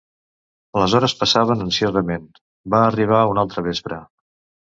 Les 0.83 0.95
hores 0.99 1.13
passaven 1.19 1.61
ansiosament: 1.65 2.25
va 2.75 2.81
arribar 2.87 3.21
un 3.35 3.43
altre 3.45 3.67
vespre. 3.71 4.01